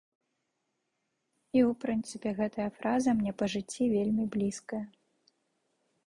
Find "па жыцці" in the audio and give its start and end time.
3.41-3.83